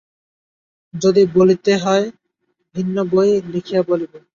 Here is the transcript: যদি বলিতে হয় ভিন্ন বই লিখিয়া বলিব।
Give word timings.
যদি 0.93 1.21
বলিতে 1.35 1.73
হয় 1.77 2.05
ভিন্ন 2.75 2.95
বই 3.11 3.29
লিখিয়া 3.53 3.81
বলিব। 3.83 4.13